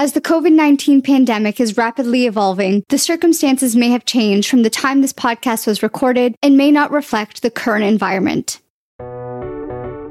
[0.00, 4.70] As the COVID 19 pandemic is rapidly evolving, the circumstances may have changed from the
[4.70, 8.62] time this podcast was recorded and may not reflect the current environment.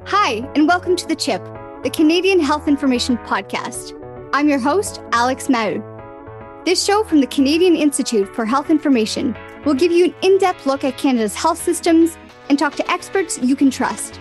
[0.06, 1.44] Hi, and welcome to The Chip,
[1.82, 4.00] the Canadian Health Information Podcast.
[4.32, 5.82] I'm your host, Alex Mau.
[6.66, 9.36] This show from the Canadian Institute for Health Information
[9.66, 12.16] will give you an in depth look at Canada's health systems
[12.48, 14.20] and talk to experts you can trust.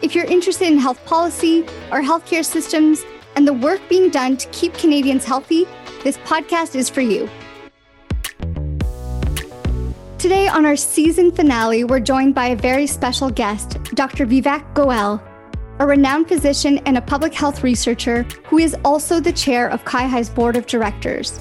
[0.00, 1.60] If you're interested in health policy
[1.92, 3.04] or healthcare systems,
[3.36, 5.66] and the work being done to keep Canadians healthy,
[6.04, 7.28] this podcast is for you.
[10.18, 14.26] Today, on our season finale, we're joined by a very special guest, Dr.
[14.26, 15.22] Vivek Goel,
[15.78, 20.28] a renowned physician and a public health researcher who is also the chair of CIHI's
[20.28, 21.40] board of directors.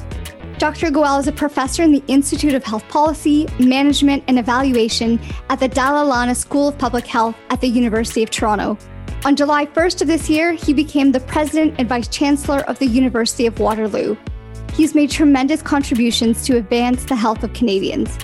[0.59, 0.91] Dr.
[0.91, 5.19] Goel is a professor in the Institute of Health Policy, Management, and Evaluation
[5.49, 8.77] at the Dalla Lana School of Public Health at the University of Toronto.
[9.25, 12.85] On July 1st of this year, he became the president and vice chancellor of the
[12.85, 14.15] University of Waterloo.
[14.73, 18.17] He's made tremendous contributions to advance the health of Canadians.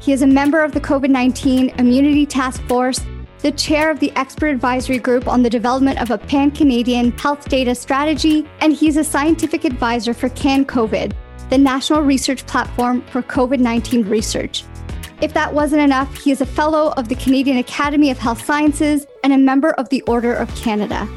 [0.00, 3.04] He is a member of the COVID 19 Immunity Task Force,
[3.40, 7.46] the chair of the expert advisory group on the development of a pan Canadian health
[7.50, 11.12] data strategy, and he's a scientific advisor for CAN COVID,
[11.50, 14.64] the national research platform for COVID 19 research.
[15.22, 19.06] If that wasn't enough, he is a fellow of the Canadian Academy of Health Sciences
[19.22, 21.08] and a member of the Order of Canada.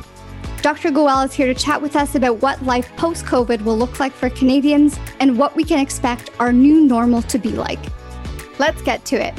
[0.62, 0.92] Dr.
[0.92, 4.12] Goel is here to chat with us about what life post COVID will look like
[4.12, 7.80] for Canadians and what we can expect our new normal to be like.
[8.60, 9.34] Let's get to it.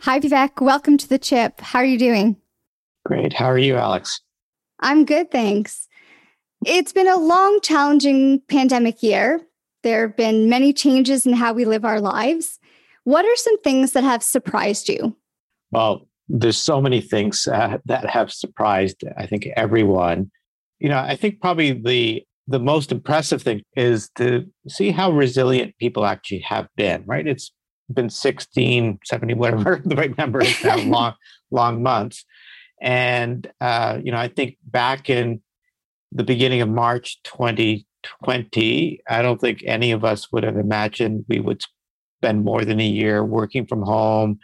[0.00, 0.60] Hi, Vivek.
[0.60, 1.58] Welcome to the chip.
[1.62, 2.36] How are you doing?
[3.06, 3.32] Great.
[3.32, 4.20] How are you, Alex?
[4.80, 5.88] I'm good, thanks.
[6.66, 9.45] It's been a long, challenging pandemic year,
[9.86, 12.58] there have been many changes in how we live our lives.
[13.04, 15.16] What are some things that have surprised you?
[15.70, 20.32] Well, there's so many things uh, that have surprised, I think, everyone.
[20.80, 25.76] You know, I think probably the the most impressive thing is to see how resilient
[25.78, 27.26] people actually have been, right?
[27.26, 27.52] It's
[27.92, 31.14] been 16, 70, whatever the right number is now, long,
[31.50, 32.24] long months.
[32.80, 35.42] And, uh, you know, I think back in
[36.12, 37.84] the beginning of March 20,
[38.24, 41.62] 20, I don't think any of us would have imagined we would
[42.18, 44.38] spend more than a year working from home,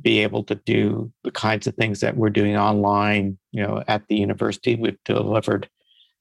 [0.00, 3.38] be able to do the kinds of things that we're doing online.
[3.52, 5.68] You know, at the university, we've delivered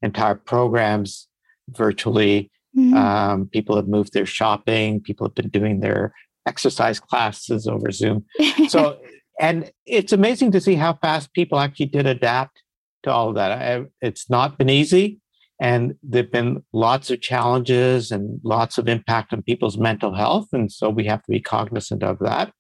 [0.02, 1.28] entire programs
[1.70, 2.52] virtually.
[2.78, 2.94] Mm-hmm.
[2.96, 5.02] Um, people have moved their shopping.
[5.02, 6.14] People have been doing their
[6.46, 8.26] exercise classes over Zoom.
[8.70, 9.00] So,
[9.40, 12.62] and it's amazing to see how fast people actually did adapt
[13.04, 13.52] to all of that.
[13.52, 15.20] I, it's not been easy.
[15.60, 20.48] And there've been lots of challenges and lots of impact on people's mental health.
[20.54, 22.54] And so we have to be cognizant of that.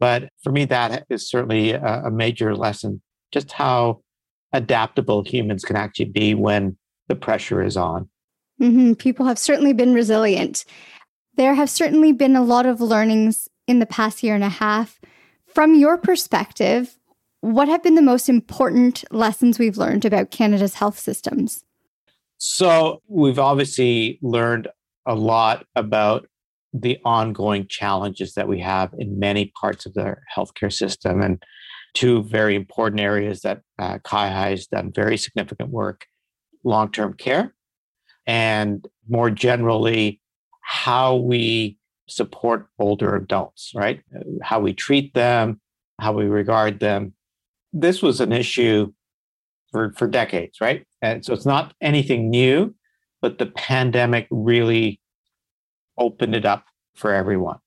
[0.00, 3.00] But for me, that is certainly a, major lesson
[3.30, 4.02] just how
[4.52, 6.76] adaptable humans can actually be when
[7.08, 8.08] the pressure is on.
[8.60, 8.94] Mm-hmm.
[8.94, 10.64] People have certainly been resilient.
[11.36, 15.00] There have certainly been a lot of learnings in the past year and a half.
[15.46, 16.98] From your perspective,
[17.40, 21.64] what have been the most important lessons we've learned about Canada's health systems?
[22.44, 24.66] So we've obviously learned
[25.06, 26.26] a lot about
[26.72, 31.22] the ongoing challenges that we have in many parts of the healthcare system.
[31.22, 31.40] And
[31.94, 36.06] two very important areas that uh, CIHI has done very significant work
[36.64, 37.54] long term care,
[38.26, 40.20] and more generally,
[40.62, 44.00] how we support older adults, right?
[44.42, 45.60] How we treat them,
[46.00, 47.14] how we regard them.
[47.72, 48.92] This was an issue
[49.72, 50.86] for, for decades, right?
[51.00, 52.74] And so it's not anything new,
[53.20, 55.00] but the pandemic really
[55.98, 57.58] opened it up for everyone.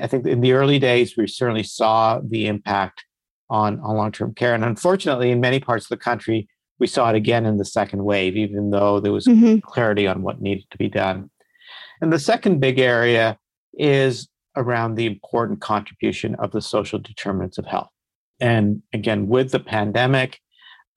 [0.00, 3.04] I think in the early days, we certainly saw the impact
[3.50, 4.54] on, on long term care.
[4.54, 6.48] And unfortunately, in many parts of the country,
[6.78, 9.58] we saw it again in the second wave, even though there was mm-hmm.
[9.58, 11.30] clarity on what needed to be done.
[12.00, 13.38] And the second big area
[13.74, 17.90] is around the important contribution of the social determinants of health.
[18.40, 20.40] And again, with the pandemic,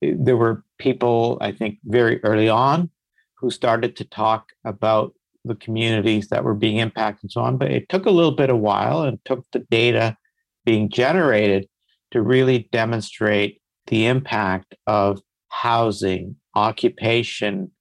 [0.01, 2.89] there were people, I think, very early on
[3.38, 5.13] who started to talk about
[5.44, 7.57] the communities that were being impacted and so on.
[7.57, 10.18] But it took a little bit of while and took the data
[10.65, 11.68] being generated
[12.12, 17.71] to really demonstrate the impact of housing, occupation,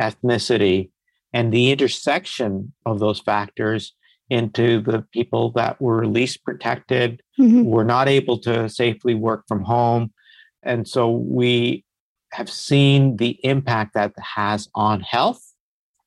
[0.00, 0.90] ethnicity,
[1.32, 3.94] and the intersection of those factors
[4.30, 7.64] into the people that were least protected, mm-hmm.
[7.64, 10.12] were not able to safely work from home,
[10.64, 11.84] and so we
[12.32, 15.40] have seen the impact that has on health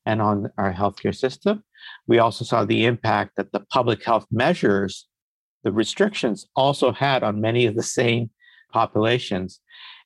[0.04, 1.64] and on our healthcare system.
[2.06, 5.06] We also saw the impact that the public health measures,
[5.64, 8.30] the restrictions also had on many of the same
[8.72, 9.60] populations.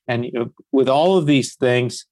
[0.07, 2.05] And with all of these things,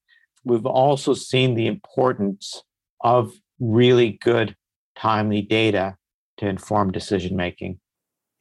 [0.44, 2.64] we've also seen the importance
[3.02, 4.56] of really good,
[4.96, 5.98] timely data
[6.38, 7.80] to inform decision making.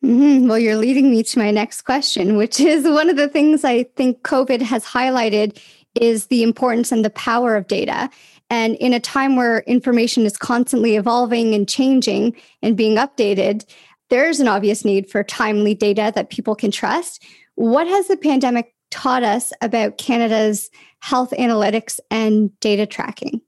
[0.05, 0.49] Mm-hmm.
[0.49, 3.85] Well, you're leading me to my next question, which is one of the things I
[3.97, 5.61] think COVID has highlighted
[5.95, 8.09] is the importance and the power of data.
[8.49, 13.65] And in a time where information is constantly evolving and changing and being updated,
[14.09, 17.25] there's an obvious need for timely data that people can trust.
[17.55, 20.71] What has the pandemic taught us about Canada's
[21.01, 23.41] health analytics and data tracking?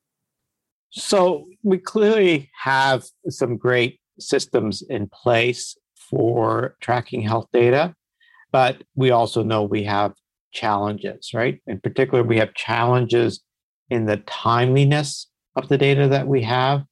[0.91, 5.77] So, we clearly have some great systems in place
[6.13, 7.95] for tracking health data,
[8.53, 10.13] but we also know we have
[10.53, 11.61] challenges, right?
[11.67, 13.41] In particular, we have challenges
[13.89, 16.85] in the timeliness of the data that we have,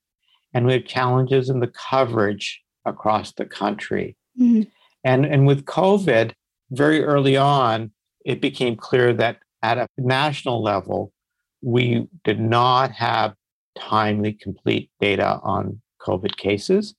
[0.55, 4.17] and we have challenges in the coverage across the country.
[4.41, 4.63] Mm-hmm.
[5.05, 6.33] And, and with COVID,
[6.71, 7.93] very early on,
[8.25, 11.13] it became clear that at a national level,
[11.63, 13.35] we did not have
[13.79, 16.95] timely, complete data on COVID cases.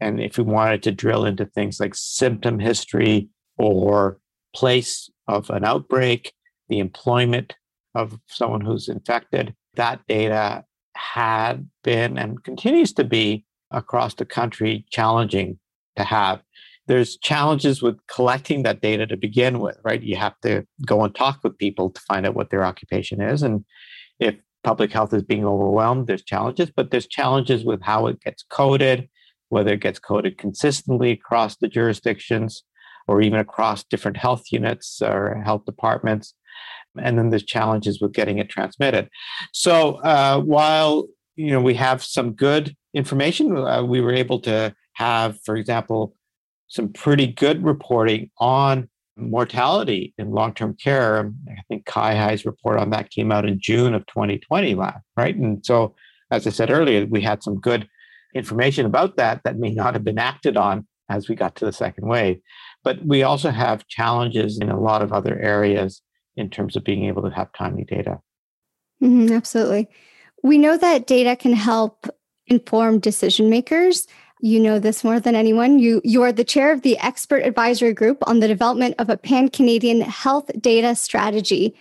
[0.00, 4.18] And if we wanted to drill into things like symptom history or
[4.54, 6.32] place of an outbreak,
[6.68, 7.54] the employment
[7.94, 9.54] of someone who's infected.
[9.74, 10.64] That data
[10.96, 15.58] had been and continues to be across the country challenging
[15.96, 16.42] to have.
[16.86, 20.02] There's challenges with collecting that data to begin with, right?
[20.02, 23.42] You have to go and talk with people to find out what their occupation is.
[23.42, 23.64] And
[24.18, 28.42] if public health is being overwhelmed, there's challenges, but there's challenges with how it gets
[28.42, 29.08] coded,
[29.50, 32.64] whether it gets coded consistently across the jurisdictions
[33.06, 36.34] or even across different health units or health departments
[36.98, 39.08] and then there's challenges with getting it transmitted.
[39.52, 41.06] So uh, while
[41.36, 46.14] you know we have some good information, uh, we were able to have, for example,
[46.68, 51.32] some pretty good reporting on mortality in long-term care.
[51.48, 55.36] I think CIHI's report on that came out in June of 2020, right?
[55.36, 55.94] And so,
[56.30, 57.88] as I said earlier, we had some good
[58.34, 61.72] information about that that may not have been acted on as we got to the
[61.72, 62.40] second wave.
[62.84, 66.02] But we also have challenges in a lot of other areas
[66.36, 68.20] in terms of being able to have timely data.
[69.02, 69.88] Mm-hmm, absolutely.
[70.42, 72.06] We know that data can help
[72.46, 74.06] inform decision makers.
[74.40, 75.78] You know this more than anyone.
[75.78, 79.16] You you are the chair of the expert advisory group on the development of a
[79.16, 81.74] pan-Canadian health data strategy.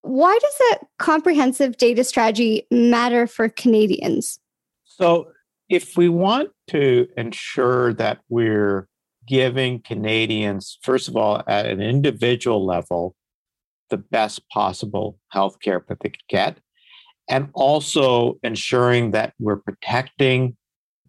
[0.00, 4.40] Why does a comprehensive data strategy matter for Canadians?
[4.84, 5.28] So,
[5.72, 8.86] if we want to ensure that we're
[9.26, 13.16] giving Canadians, first of all, at an individual level,
[13.88, 16.58] the best possible health care that they could get,
[17.26, 20.58] and also ensuring that we're protecting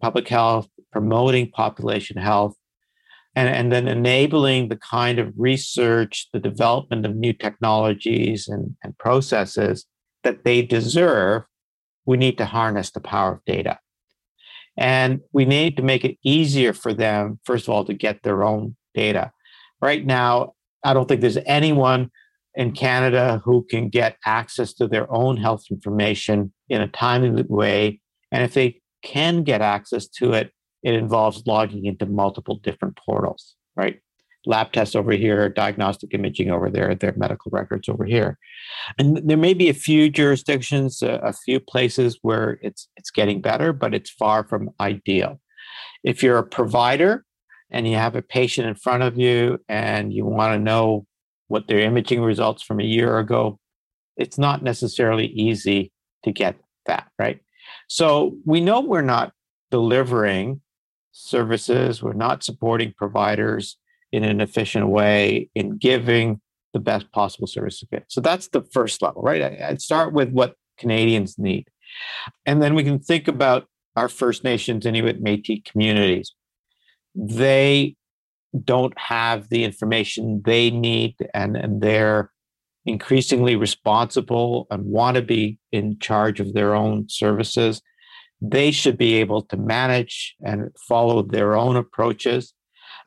[0.00, 2.56] public health, promoting population health,
[3.36, 8.96] and, and then enabling the kind of research, the development of new technologies and, and
[8.96, 9.84] processes
[10.22, 11.42] that they deserve,
[12.06, 13.78] we need to harness the power of data.
[14.76, 18.42] And we need to make it easier for them, first of all, to get their
[18.42, 19.32] own data.
[19.80, 20.54] Right now,
[20.84, 22.10] I don't think there's anyone
[22.54, 28.00] in Canada who can get access to their own health information in a timely way.
[28.30, 33.56] And if they can get access to it, it involves logging into multiple different portals,
[33.76, 34.00] right?
[34.46, 38.38] Lab tests over here, diagnostic imaging over there, their medical records over here.
[38.98, 43.40] And there may be a few jurisdictions, a, a few places where it's it's getting
[43.40, 45.40] better, but it's far from ideal.
[46.02, 47.24] If you're a provider
[47.70, 51.06] and you have a patient in front of you and you want to know
[51.48, 53.58] what their imaging results from a year ago,
[54.16, 55.92] it's not necessarily easy
[56.24, 57.40] to get that, right?
[57.88, 59.32] So we know we're not
[59.70, 60.60] delivering
[61.12, 63.78] services, we're not supporting providers
[64.14, 66.40] in an efficient way in giving
[66.72, 68.04] the best possible service to get.
[68.08, 69.42] So that's the first level, right?
[69.42, 71.68] I'd start with what Canadians need.
[72.46, 73.66] And then we can think about
[73.96, 76.32] our First Nations, Inuit, Metis communities.
[77.14, 77.96] They
[78.64, 82.30] don't have the information they need and, and they're
[82.86, 87.80] increasingly responsible and want to be in charge of their own services,
[88.40, 92.52] they should be able to manage and follow their own approaches.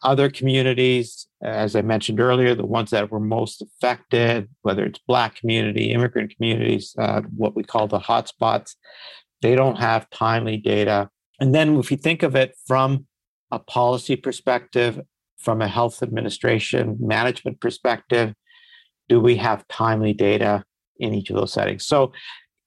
[0.03, 5.35] Other communities, as I mentioned earlier, the ones that were most affected, whether it's Black
[5.35, 8.75] community, immigrant communities, uh, what we call the hotspots,
[9.41, 11.09] they don't have timely data.
[11.39, 13.07] And then if you think of it from
[13.51, 14.99] a policy perspective,
[15.39, 18.33] from a health administration management perspective,
[19.09, 20.63] do we have timely data
[20.99, 21.85] in each of those settings?
[21.85, 22.11] So,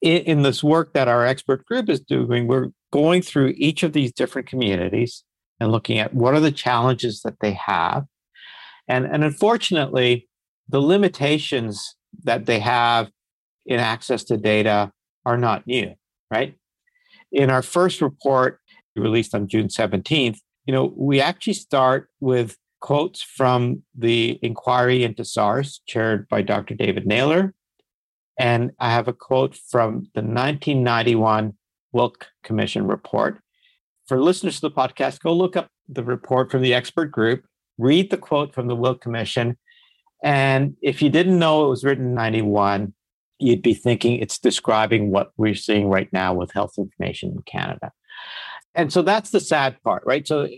[0.01, 4.13] in, this work that our expert group is doing, we're going through each of these
[4.13, 5.25] different communities
[5.61, 8.07] and looking at what are the challenges that they have.
[8.89, 10.29] And, and unfortunately,
[10.69, 13.11] the limitations that they have
[13.67, 14.91] in access to data
[15.25, 15.95] are not new,
[16.31, 16.57] right?
[17.31, 18.59] In our first report
[18.97, 25.25] released on June 17th, you know, we actually start with quotes from the inquiry into
[25.25, 26.75] SARS chaired by Dr.
[26.75, 27.55] David Naylor.
[28.39, 31.55] And I have a quote from the 1991
[31.93, 33.41] Wilk Commission report.
[34.11, 37.45] For listeners to the podcast, go look up the report from the expert group,
[37.79, 39.57] read the quote from the Wilk Commission.
[40.25, 42.93] And if you didn't know it was written in 91,
[43.39, 47.93] you'd be thinking it's describing what we're seeing right now with health information in Canada.
[48.75, 50.27] And so that's the sad part, right?
[50.27, 50.49] So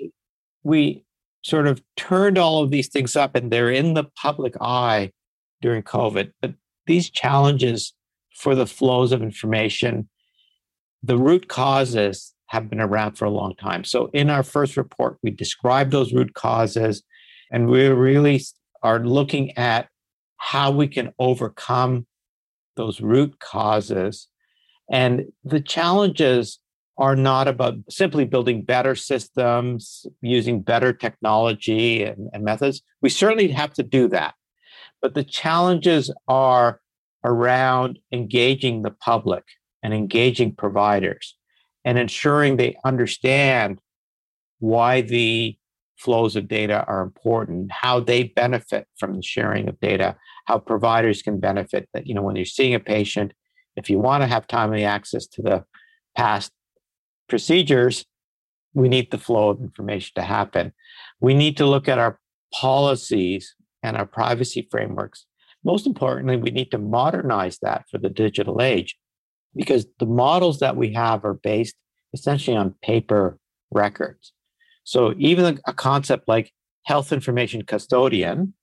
[0.63, 1.05] we
[1.45, 5.13] sort of turned all of these things up and they're in the public eye
[5.61, 6.33] during COVID.
[6.41, 6.55] But
[6.87, 7.93] these challenges
[8.35, 10.09] for the flows of information,
[11.03, 13.83] the root causes have been around for a long time.
[13.83, 17.03] So in our first report, we described those root causes
[17.51, 18.43] and we really
[18.83, 19.89] are looking at
[20.37, 22.07] how we can overcome
[22.77, 24.29] those root causes.
[24.91, 26.59] And the challenges
[26.99, 32.83] are not about simply building better systems, using better technology and, and, methods.
[33.01, 34.35] We certainly have to do that.
[35.01, 36.83] But the challenges are
[37.25, 39.45] around engaging the public
[39.83, 41.35] and engaging providers
[41.85, 43.81] and ensuring they understand
[44.59, 45.57] why the
[45.99, 51.23] flows of data are important, how they benefit from the sharing of data, how providers
[51.23, 53.33] can benefit that, you know, when you're seeing a patient,
[53.77, 55.65] if you want to have timely access to the
[56.17, 56.53] past
[57.29, 58.05] procedures,
[58.75, 60.73] we need the flow of information to happen.
[61.21, 62.19] We need to look at our
[62.53, 65.27] policies and our privacy frameworks.
[65.65, 68.97] Most importantly, we need to modernize that for the digital age
[69.55, 71.75] because the models that we have are based
[72.15, 73.39] essentially on paper
[73.71, 74.33] records.
[74.85, 76.53] So even a concept like
[76.85, 78.55] health information custodian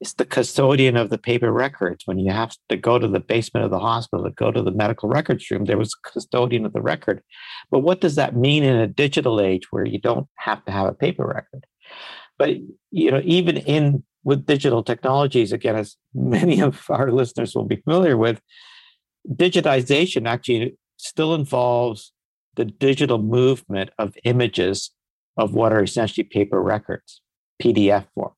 [0.00, 2.06] is the custodian of the paper records.
[2.06, 4.70] When you have to go to the basement of the hospital, to go to the
[4.70, 7.22] medical records room, there was custodian of the record.
[7.70, 10.86] But what does that mean in a digital age where you don't have to have
[10.86, 11.66] a paper record?
[12.38, 12.50] But
[12.90, 17.76] you know, even in with digital technologies, again, as many of our listeners will be
[17.76, 18.40] familiar with,
[19.26, 22.12] digitization actually still involves
[22.56, 24.90] the digital movement of images
[25.36, 27.22] of what are essentially paper records,
[27.62, 28.34] PDF forms.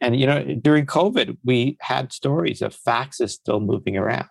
[0.00, 4.28] And you know, during COVID, we had stories of faxes still moving around.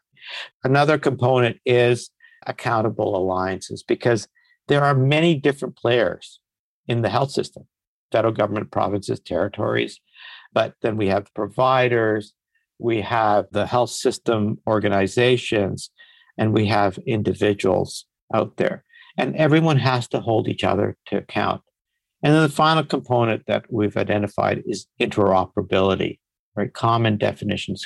[0.64, 2.12] Another component is
[2.46, 4.28] accountable alliances because
[4.68, 6.40] there are many different players
[6.88, 7.64] in the health system
[8.12, 10.00] federal government, provinces, territories.
[10.54, 12.34] But then we have providers,
[12.82, 15.92] we have the health system organizations,
[16.38, 18.84] and we have individuals out there.
[19.18, 21.62] And everyone has to hold each other to account.
[22.24, 26.20] And then the final component that we've identified is interoperability,
[26.56, 26.74] right?
[26.74, 27.86] Common definitions.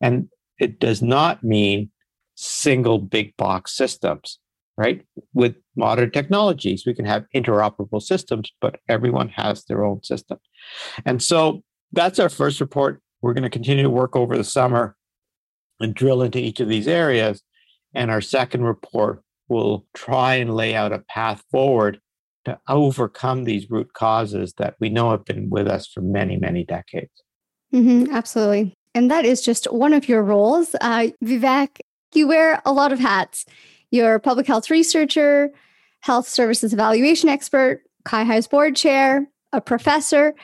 [0.00, 1.90] And it does not mean
[2.34, 4.38] single big box systems,
[4.76, 5.04] right?
[5.34, 10.38] With modern technologies, we can have interoperable systems, but everyone has their own system.
[11.04, 13.02] And so that's our first report.
[13.22, 14.96] We're going to continue to work over the summer
[15.80, 17.42] and drill into each of these areas.
[17.94, 22.00] And our second report will try and lay out a path forward
[22.44, 26.64] to overcome these root causes that we know have been with us for many, many
[26.64, 27.12] decades.
[27.72, 28.74] Mm-hmm, absolutely.
[28.94, 30.74] And that is just one of your roles.
[30.80, 31.80] Uh, Vivek,
[32.14, 33.46] you wear a lot of hats.
[33.90, 35.50] You're a public health researcher,
[36.00, 40.34] health services evaluation expert, CIHI's board chair, a professor.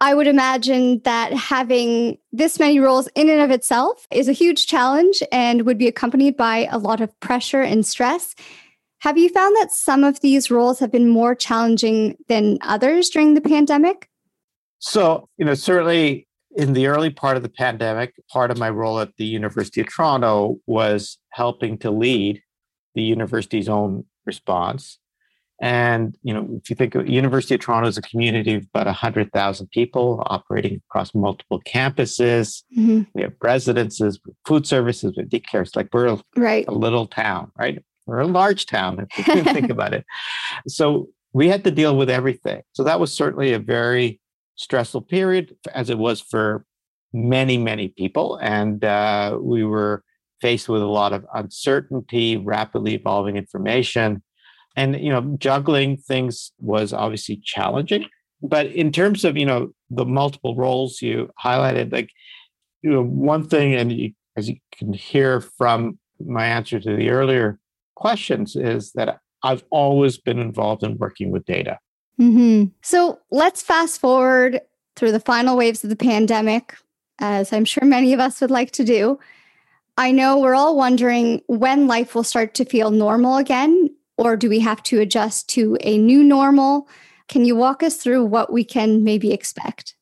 [0.00, 4.66] I would imagine that having this many roles in and of itself is a huge
[4.66, 8.34] challenge and would be accompanied by a lot of pressure and stress.
[9.00, 13.34] Have you found that some of these roles have been more challenging than others during
[13.34, 14.10] the pandemic?
[14.80, 16.26] So, you know, certainly
[16.56, 19.88] in the early part of the pandemic, part of my role at the University of
[19.88, 22.42] Toronto was helping to lead
[22.94, 24.98] the university's own response.
[25.60, 28.86] And, you know, if you think of University of Toronto is a community of about
[28.86, 33.02] 100,000 people operating across multiple campuses, mm-hmm.
[33.14, 35.62] we have residences, food services, with daycare.
[35.62, 36.66] It's like we're right.
[36.68, 37.82] a little town, right?
[38.06, 40.04] We're a large town, if you think about it.
[40.68, 42.62] So we had to deal with everything.
[42.72, 44.20] So that was certainly a very
[44.56, 46.64] stressful period, as it was for
[47.12, 48.36] many, many people.
[48.36, 50.02] And uh, we were
[50.40, 54.22] faced with a lot of uncertainty, rapidly evolving information.
[54.76, 58.06] And, you know, juggling things was obviously challenging.
[58.42, 62.10] But in terms of, you know, the multiple roles you highlighted, like,
[62.82, 67.10] you know, one thing, and you, as you can hear from my answer to the
[67.10, 67.58] earlier
[67.94, 71.78] questions is that I've always been involved in working with data.
[72.20, 72.72] Mm-hmm.
[72.82, 74.60] So let's fast forward
[74.94, 76.76] through the final waves of the pandemic.
[77.18, 79.18] as I'm sure many of us would like to do.
[79.96, 84.48] I know we're all wondering when life will start to feel normal again, or do
[84.48, 86.88] we have to adjust to a new normal?
[87.28, 89.94] Can you walk us through what we can maybe expect?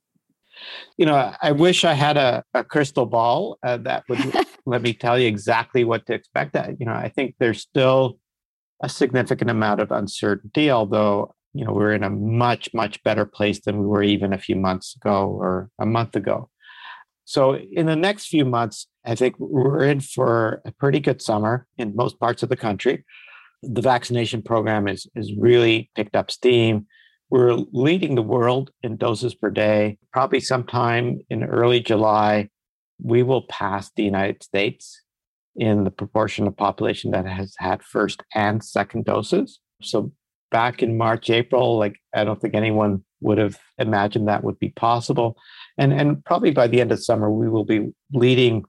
[0.96, 4.34] You know, I wish I had a, a crystal ball uh, that would
[4.66, 6.52] let me tell you exactly what to expect.
[6.52, 8.18] That you know, I think there's still
[8.82, 13.60] a significant amount of uncertainty, although you know we're in a much much better place
[13.60, 16.48] than we were even a few months ago or a month ago.
[17.24, 21.66] So in the next few months, I think we're in for a pretty good summer
[21.78, 23.04] in most parts of the country.
[23.66, 26.86] The vaccination program is is really picked up steam.
[27.30, 29.98] We're leading the world in doses per day.
[30.12, 32.50] Probably sometime in early July,
[33.02, 35.00] we will pass the United States
[35.56, 39.60] in the proportion of population that has had first and second doses.
[39.82, 40.12] So
[40.50, 44.70] back in March, April, like I don't think anyone would have imagined that would be
[44.70, 45.36] possible.
[45.78, 48.64] And and probably by the end of summer, we will be leading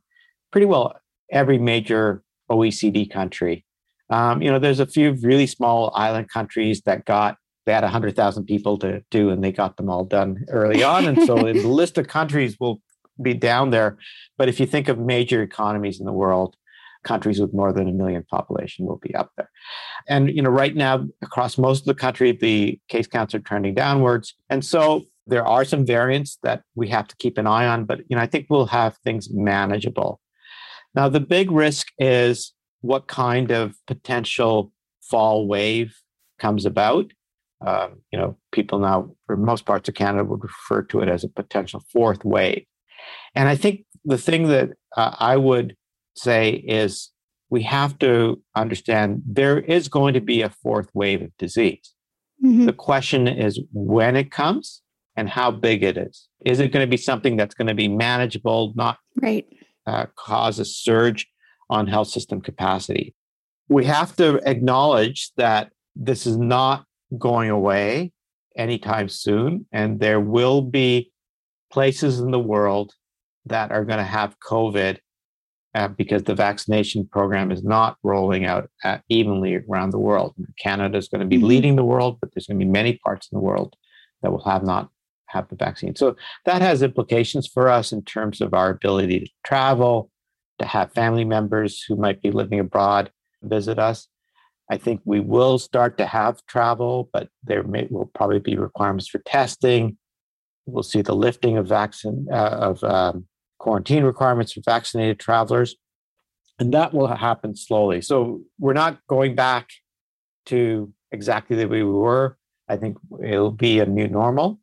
[0.52, 0.96] pretty well
[1.32, 3.66] every major OECD country.
[4.10, 8.46] Um, you know, there's a few really small island countries that got they had 100,000
[8.46, 11.08] people to do, and they got them all done early on.
[11.08, 12.80] And so the list of countries will
[13.22, 13.98] be down there.
[14.38, 16.56] But if you think of major economies in the world,
[17.04, 19.50] countries with more than a million population will be up there.
[20.08, 23.74] And you know, right now across most of the country, the case counts are trending
[23.74, 24.36] downwards.
[24.50, 28.00] And so there are some variants that we have to keep an eye on, but
[28.10, 30.20] you know, I think we'll have things manageable.
[30.94, 32.54] Now, the big risk is
[32.86, 35.96] what kind of potential fall wave
[36.40, 37.12] comes about.
[37.66, 41.24] Um, you know, people now, for most parts of Canada, would refer to it as
[41.24, 42.66] a potential fourth wave.
[43.34, 45.76] And I think the thing that uh, I would
[46.16, 47.12] say is
[47.50, 51.94] we have to understand there is going to be a fourth wave of disease.
[52.44, 52.66] Mm-hmm.
[52.66, 54.82] The question is when it comes
[55.16, 56.28] and how big it is.
[56.46, 59.46] Is it going to be something that's going to be manageable, not right.
[59.88, 61.28] uh, cause a surge
[61.70, 63.16] on health system capacity?
[63.68, 66.86] We have to acknowledge that this is not
[67.18, 68.12] going away
[68.56, 71.12] anytime soon, and there will be
[71.72, 72.94] places in the world
[73.46, 74.98] that are going to have COVID
[75.76, 80.34] uh, because the vaccination program is not rolling out uh, evenly around the world.
[80.58, 81.48] Canada is going to be mm-hmm.
[81.48, 83.76] leading the world, but there's going to be many parts in the world
[84.22, 84.90] that will have not
[85.28, 85.96] have the vaccine.
[85.96, 90.10] So that has implications for us in terms of our ability to travel,
[90.60, 94.08] to have family members who might be living abroad visit us.
[94.70, 99.08] I think we will start to have travel, but there may, will probably be requirements
[99.08, 99.98] for testing.
[100.66, 103.28] We'll see the lifting of vaccine uh, of um,
[103.60, 105.76] quarantine requirements for vaccinated travelers,
[106.58, 108.02] and that will happen slowly.
[108.02, 109.70] So we're not going back
[110.48, 112.38] to exactly the way we were.
[112.68, 114.60] I think it'll be a new normal,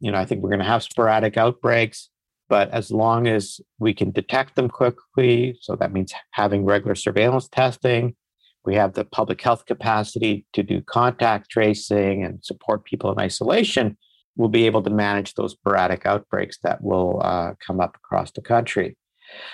[0.00, 2.08] you know, I think we're going to have sporadic outbreaks,
[2.50, 7.48] but as long as we can detect them quickly, so that means having regular surveillance
[7.48, 8.16] testing,
[8.64, 13.96] we have the public health capacity to do contact tracing and support people in isolation,
[14.36, 18.42] we'll be able to manage those sporadic outbreaks that will uh, come up across the
[18.42, 18.96] country.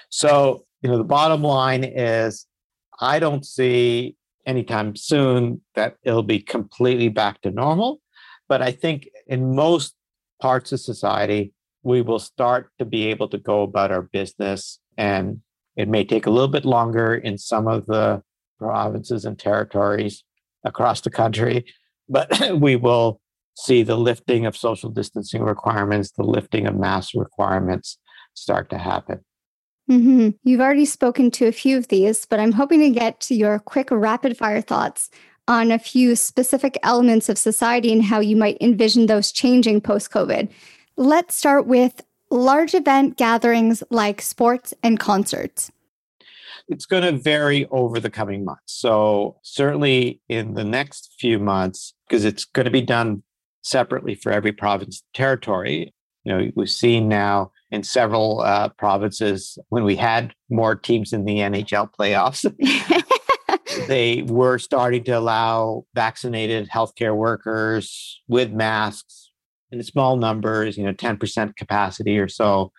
[0.08, 2.46] So, you know, the bottom line is
[3.00, 8.00] I don't see anytime soon that it'll be completely back to normal.
[8.48, 9.94] But I think in most
[10.40, 11.52] parts of society,
[11.86, 14.80] we will start to be able to go about our business.
[14.98, 15.40] And
[15.76, 18.22] it may take a little bit longer in some of the
[18.58, 20.24] provinces and territories
[20.64, 21.64] across the country,
[22.08, 23.20] but we will
[23.56, 27.98] see the lifting of social distancing requirements, the lifting of mask requirements
[28.34, 29.20] start to happen.
[29.88, 30.30] Mm-hmm.
[30.42, 33.60] You've already spoken to a few of these, but I'm hoping to get to your
[33.60, 35.08] quick rapid fire thoughts
[35.46, 40.10] on a few specific elements of society and how you might envision those changing post
[40.10, 40.50] COVID.
[40.98, 45.70] Let's start with large event gatherings like sports and concerts.
[46.68, 48.72] It's going to vary over the coming months.
[48.72, 53.22] So, certainly in the next few months, because it's going to be done
[53.62, 55.92] separately for every province territory.
[56.24, 61.26] You know, we've seen now in several uh, provinces when we had more teams in
[61.26, 62.50] the NHL playoffs.
[63.86, 69.25] they were starting to allow vaccinated healthcare workers with masks
[69.70, 72.72] in small numbers, you know, 10% capacity or so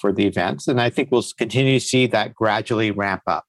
[0.00, 0.68] for the events.
[0.68, 3.44] And I think we'll continue to see that gradually ramp up.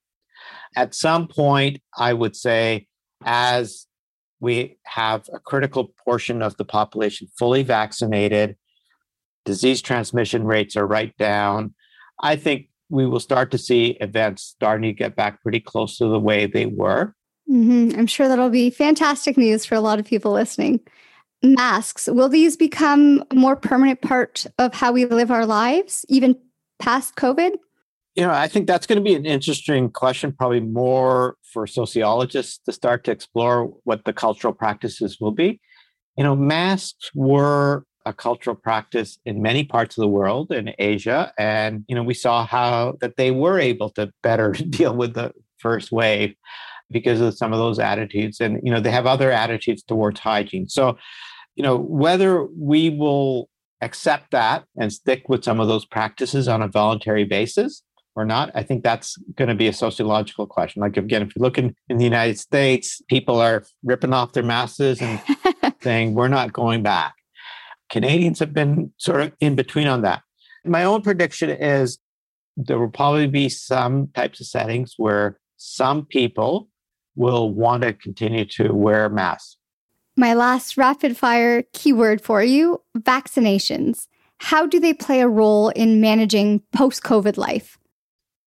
[0.76, 2.88] At some point, I would say,
[3.26, 3.88] as
[4.39, 8.56] we have a critical portion of the population fully vaccinated,
[9.46, 11.74] disease transmission rates are right down.
[12.22, 16.08] I think we will start to see events starting to get back pretty close to
[16.08, 17.13] the way they were.
[17.50, 18.00] Mm-hmm.
[18.00, 20.80] I'm sure that'll be fantastic news for a lot of people listening.
[21.41, 26.36] Masks, will these become a more permanent part of how we live our lives, even
[26.80, 27.52] past COVID?
[28.15, 32.60] You know, I think that's going to be an interesting question, probably more for sociologists
[32.65, 35.62] to start to explore what the cultural practices will be.
[36.17, 41.32] You know, masks were a cultural practice in many parts of the world in Asia.
[41.38, 45.32] And, you know, we saw how that they were able to better deal with the
[45.58, 46.36] first wave
[46.91, 48.41] because of some of those attitudes.
[48.41, 50.67] And, you know, they have other attitudes towards hygiene.
[50.67, 50.97] So,
[51.60, 53.50] you know, whether we will
[53.82, 57.84] accept that and stick with some of those practices on a voluntary basis
[58.15, 60.82] or not, I think that's going to be a sociological question.
[60.82, 64.41] Like, again, if you look in, in the United States, people are ripping off their
[64.41, 65.22] masks and
[65.82, 67.13] saying, we're not going back.
[67.89, 70.22] Canadians have been sort of in between on that.
[70.63, 72.00] My own prediction is
[72.56, 76.69] there will probably be some types of settings where some people
[77.17, 79.58] will want to continue to wear masks.
[80.19, 84.08] My last rapid fire keyword for you vaccinations.
[84.39, 87.77] How do they play a role in managing post COVID life?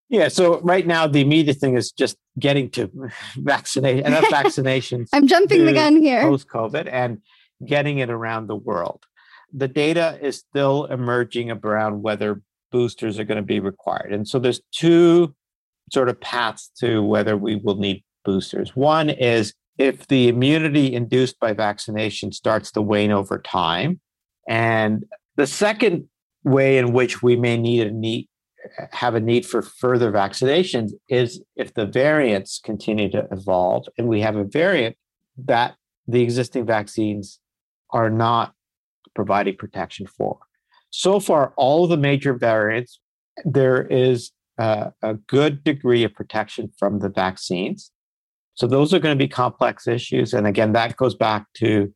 [0.09, 2.91] Yeah, so right now the immediate thing is just getting to
[3.37, 5.09] vaccinate enough vaccinations.
[5.13, 6.21] I'm jumping the gun here.
[6.21, 7.19] Post COVID and
[7.65, 9.05] getting it around the world
[9.53, 14.11] the data is still emerging around whether boosters are going to be required.
[14.11, 15.35] And so there's two
[15.91, 18.75] sort of paths to whether we will need boosters.
[18.75, 23.99] One is if the immunity induced by vaccination starts to wane over time.
[24.47, 25.05] And
[25.35, 26.07] the second
[26.43, 28.27] way in which we may need a need
[28.91, 34.21] have a need for further vaccinations is if the variants continue to evolve and we
[34.21, 34.95] have a variant
[35.37, 35.75] that
[36.07, 37.39] the existing vaccines
[37.91, 38.53] are not
[39.15, 40.39] providing protection for.
[40.89, 42.99] So far, all of the major variants,
[43.45, 47.91] there is a, a good degree of protection from the vaccines.
[48.55, 50.33] So those are going to be complex issues.
[50.33, 51.93] And again, that goes back to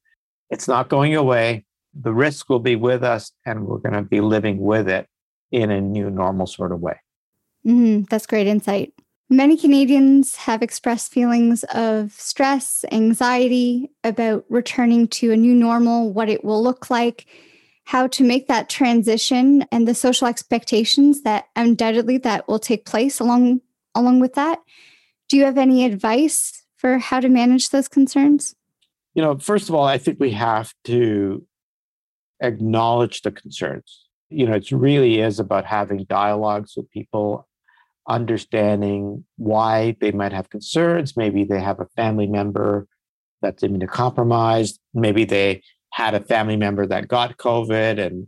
[0.49, 1.65] it's not going away.
[1.93, 5.07] The risk will be with us, and we're going to be living with it
[5.51, 6.99] in a new normal sort of way.
[7.65, 8.03] Mm-hmm.
[8.09, 8.93] That's great insight.
[9.29, 16.29] Many Canadians have expressed feelings of stress, anxiety about returning to a new normal, what
[16.29, 17.25] it will look like,
[17.83, 23.19] how to make that transition and the social expectations that undoubtedly that will take place
[23.19, 23.61] along
[23.95, 24.59] along with that.
[25.29, 28.55] Do you have any advice for how to manage those concerns?
[29.13, 31.45] You know, first of all, I think we have to
[32.41, 34.05] acknowledge the concerns.
[34.29, 37.47] You know, it really is about having dialogues with people
[38.07, 41.17] understanding why they might have concerns.
[41.17, 42.87] Maybe they have a family member
[43.41, 44.79] that's immunocompromised.
[44.93, 45.61] Maybe they
[45.91, 48.27] had a family member that got COVID and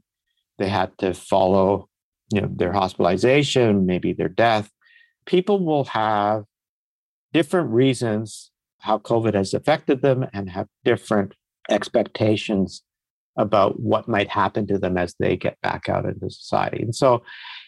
[0.58, 1.88] they had to follow
[2.32, 4.70] you know their hospitalization, maybe their death.
[5.26, 6.44] People will have
[7.34, 11.34] different reasons how COVID has affected them and have different
[11.70, 12.84] expectations
[13.38, 16.82] about what might happen to them as they get back out into society.
[16.84, 17.24] And so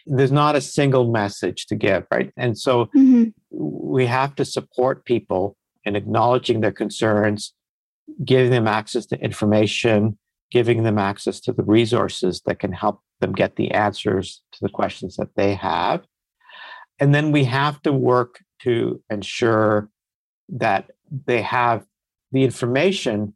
[0.05, 2.31] there's not a single message to give, right?
[2.35, 3.29] And so mm-hmm.
[3.49, 7.53] we have to support people in acknowledging their concerns,
[8.25, 10.17] giving them access to information,
[10.51, 14.69] giving them access to the resources that can help them get the answers to the
[14.69, 16.03] questions that they have.
[16.99, 19.89] And then we have to work to ensure
[20.49, 20.91] that
[21.25, 21.85] they have
[22.31, 23.35] the information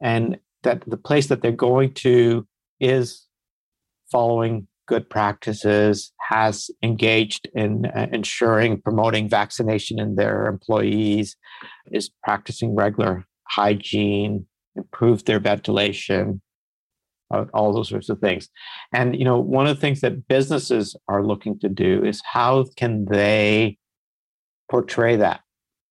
[0.00, 2.46] and that the place that they're going to
[2.80, 3.26] is
[4.10, 11.36] following good practices, has engaged in uh, ensuring promoting vaccination in their employees,
[11.92, 16.42] is practicing regular hygiene, improve their ventilation,
[17.32, 18.48] uh, all those sorts of things.
[18.92, 22.66] And you know, one of the things that businesses are looking to do is how
[22.76, 23.78] can they
[24.70, 25.40] portray that?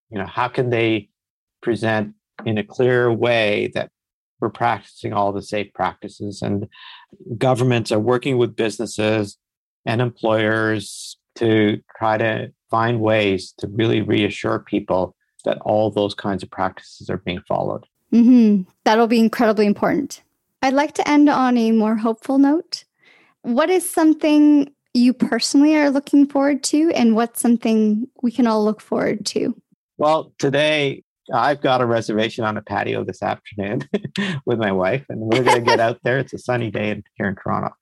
[0.10, 1.10] You know, how can they
[1.62, 2.14] present
[2.46, 3.92] in a clear way that
[4.40, 6.68] we're practicing all the safe practices and
[7.38, 9.38] governments are working with businesses
[9.86, 16.44] and employers to try to find ways to really reassure people that all those kinds
[16.44, 17.86] of practices are being followed.
[18.14, 18.70] Mm-hmm.
[18.84, 20.22] That'll be incredibly important.
[20.62, 22.84] I'd like to end on a more hopeful note.
[23.42, 28.64] What is something you personally are looking forward to, and what's something we can all
[28.64, 29.56] look forward to?
[29.98, 33.88] Well, today I've got a reservation on a patio this afternoon
[34.46, 36.20] with my wife, and we're going to get out there.
[36.20, 37.74] It's a sunny day here in Toronto.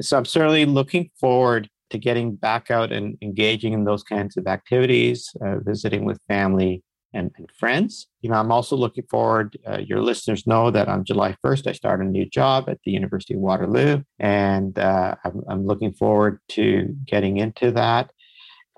[0.00, 4.46] So I'm certainly looking forward to getting back out and engaging in those kinds of
[4.46, 6.82] activities, uh, visiting with family
[7.14, 8.06] and, and, friends.
[8.20, 9.58] You know, I'm also looking forward.
[9.66, 12.90] Uh, your listeners know that on July 1st, I start a new job at the
[12.90, 18.10] University of Waterloo, and uh, I'm, I'm looking forward to getting into that.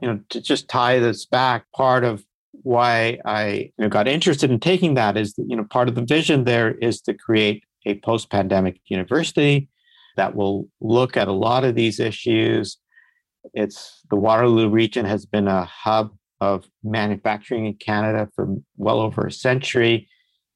[0.01, 2.25] You know, to just tie this back, part of
[2.63, 5.95] why I you know, got interested in taking that is that, you know part of
[5.95, 9.69] the vision there is to create a post-pandemic university
[10.17, 12.77] that will look at a lot of these issues
[13.55, 16.11] It's the Waterloo region has been a hub
[16.41, 20.09] of manufacturing in Canada for well over a century.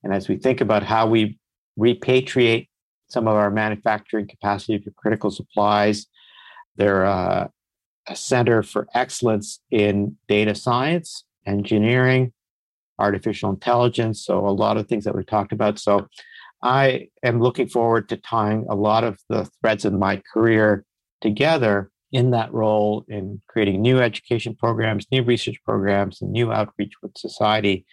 [0.02, 1.38] And as we think about how we
[1.78, 2.68] repatriate
[3.08, 6.06] some of our manufacturing capacity for critical supplies,
[6.76, 7.48] they're uh,
[8.06, 12.32] a center for excellence in data science, engineering,
[12.98, 14.24] artificial intelligence.
[14.24, 15.78] So, a lot of things that we talked about.
[15.78, 16.06] So,
[16.62, 20.84] I am looking forward to tying a lot of the threads in my career
[21.20, 26.92] together in that role in creating new education programs, new research programs, and new outreach
[27.02, 27.84] with society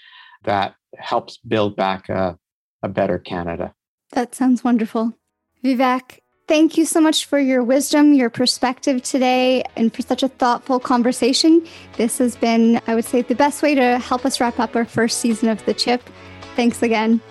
[0.43, 2.37] that helps build back a,
[2.83, 3.73] a better Canada.
[4.11, 5.17] That sounds wonderful.
[5.65, 10.27] Vivek, thank you so much for your wisdom, your perspective today, and for such a
[10.27, 11.65] thoughtful conversation.
[11.97, 14.85] This has been, I would say, the best way to help us wrap up our
[14.85, 16.07] first season of The Chip.
[16.55, 17.21] Thanks again.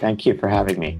[0.00, 0.98] Thank you for having me.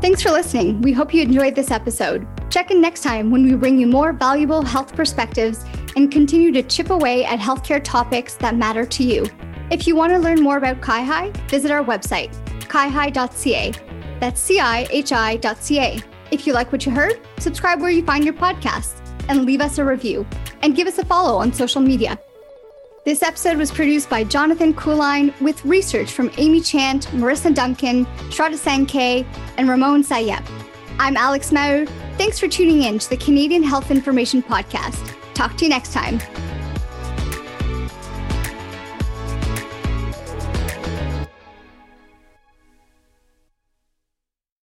[0.00, 0.80] Thanks for listening.
[0.80, 2.26] We hope you enjoyed this episode.
[2.50, 5.62] Check in next time when we bring you more valuable health perspectives
[5.94, 9.26] and continue to chip away at healthcare topics that matter to you.
[9.70, 13.72] If you want to learn more about CIHI, visit our website, cihi.ca.
[14.20, 16.02] That's C-I-H-I.ca.
[16.30, 19.76] If you like what you heard, subscribe where you find your podcasts and leave us
[19.76, 20.26] a review.
[20.62, 22.18] And give us a follow on social media.
[23.02, 28.56] This episode was produced by Jonathan Kuline with research from Amy Chant, Marissa Duncan, Shraddha
[28.56, 30.46] Sankey, and Ramon Sayep.
[30.98, 31.88] I'm Alex Maud.
[32.18, 35.14] Thanks for tuning in to the Canadian Health Information Podcast.
[35.32, 36.20] Talk to you next time.